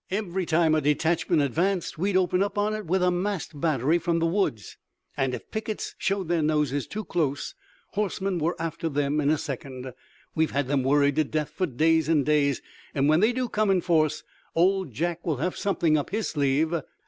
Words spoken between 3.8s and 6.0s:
from the woods, and if pickets